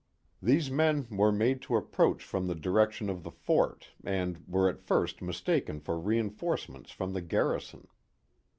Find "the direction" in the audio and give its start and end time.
2.47-3.07